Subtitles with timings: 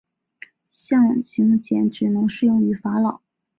[0.65, 3.21] 象形茧只能适用于法老。